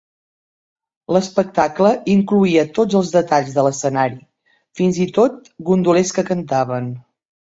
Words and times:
L'espectable 1.15 1.91
incloïa 2.15 2.63
tots 2.79 2.97
els 3.01 3.11
detalls 3.17 3.53
de 3.59 3.67
l'escenari, 3.67 4.17
fins 4.81 5.01
i 5.07 5.07
tot 5.19 5.53
gondolers 5.69 6.15
que 6.19 6.25
cantaven. 6.31 6.91